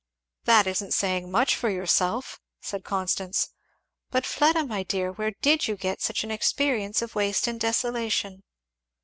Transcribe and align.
"That 0.45 0.65
isn't 0.65 0.95
saying 0.95 1.29
much 1.29 1.55
for 1.55 1.69
yourself," 1.69 2.39
said 2.59 2.83
Constance; 2.83 3.49
"but 4.09 4.25
Fleda 4.25 4.65
my 4.65 4.81
dear, 4.81 5.11
where 5.11 5.33
did 5.43 5.67
you 5.67 5.75
get 5.75 6.01
such 6.01 6.23
an 6.23 6.31
experience 6.31 7.03
of 7.03 7.13
waste 7.13 7.45
and 7.45 7.59
desolation?" 7.59 8.41